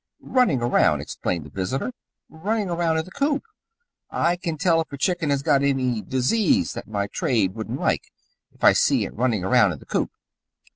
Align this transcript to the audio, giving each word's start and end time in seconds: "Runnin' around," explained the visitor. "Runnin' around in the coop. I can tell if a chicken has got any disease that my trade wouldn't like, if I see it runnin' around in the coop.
"Runnin' 0.23 0.63
around," 0.63 0.99
explained 1.01 1.45
the 1.45 1.51
visitor. 1.51 1.91
"Runnin' 2.27 2.69
around 2.69 2.97
in 2.97 3.05
the 3.05 3.11
coop. 3.11 3.43
I 4.09 4.35
can 4.35 4.57
tell 4.57 4.81
if 4.81 4.91
a 4.91 4.97
chicken 4.97 5.29
has 5.29 5.43
got 5.43 5.61
any 5.61 6.01
disease 6.01 6.73
that 6.73 6.87
my 6.87 7.05
trade 7.05 7.53
wouldn't 7.53 7.79
like, 7.79 8.11
if 8.51 8.63
I 8.63 8.73
see 8.73 9.05
it 9.05 9.13
runnin' 9.15 9.43
around 9.43 9.73
in 9.73 9.77
the 9.77 9.85
coop. 9.85 10.09